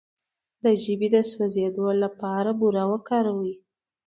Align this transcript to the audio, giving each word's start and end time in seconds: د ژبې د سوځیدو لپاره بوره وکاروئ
د 0.63 0.65
ژبې 0.83 1.07
د 1.15 1.17
سوځیدو 1.31 1.87
لپاره 2.03 2.49
بوره 2.59 2.83
وکاروئ 2.91 3.53